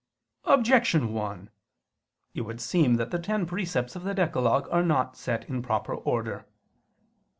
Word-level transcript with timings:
Objection 0.45 1.13
1: 1.13 1.51
It 2.33 2.41
would 2.41 2.59
seem 2.59 2.95
that 2.95 3.11
the 3.11 3.19
ten 3.19 3.45
precepts 3.45 3.95
of 3.95 4.01
the 4.01 4.15
decalogue 4.15 4.67
are 4.71 4.81
not 4.83 5.15
set 5.15 5.47
in 5.47 5.61
proper 5.61 5.93
order. 5.93 6.47